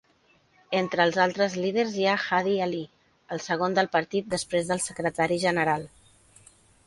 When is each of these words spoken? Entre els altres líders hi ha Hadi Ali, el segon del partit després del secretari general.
Entre 0.77 1.03
els 1.07 1.17
altres 1.25 1.57
líders 1.65 1.97
hi 2.03 2.07
ha 2.07 2.15
Hadi 2.23 2.55
Ali, 2.67 2.81
el 3.35 3.43
segon 3.47 3.77
del 3.79 3.91
partit 3.97 4.33
després 4.37 4.71
del 4.71 4.83
secretari 4.89 5.41
general. 5.47 5.89